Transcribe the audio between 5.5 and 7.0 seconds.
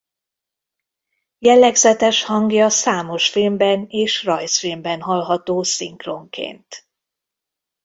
szinkronként.